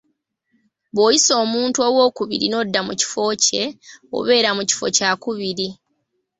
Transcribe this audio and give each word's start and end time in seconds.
Bw'oyisa 0.93 1.33
omuntu 1.43 1.79
owookubiri 1.87 2.45
n'odda 2.49 2.79
mu 2.87 2.93
kifo 2.99 3.21
kye, 3.43 3.63
obeera 4.17 4.49
mu 4.57 4.63
kifo 4.69 4.85
kyakubiri. 4.95 5.69